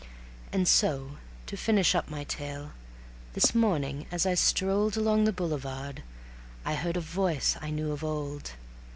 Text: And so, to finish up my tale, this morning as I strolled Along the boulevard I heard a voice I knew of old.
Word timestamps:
And 0.51 0.67
so, 0.67 1.17
to 1.45 1.55
finish 1.55 1.93
up 1.93 2.09
my 2.09 2.23
tale, 2.23 2.71
this 3.33 3.53
morning 3.53 4.07
as 4.11 4.25
I 4.25 4.33
strolled 4.33 4.97
Along 4.97 5.25
the 5.25 5.31
boulevard 5.31 6.01
I 6.65 6.73
heard 6.73 6.97
a 6.97 7.01
voice 7.01 7.55
I 7.61 7.69
knew 7.69 7.91
of 7.91 8.03
old. 8.03 8.53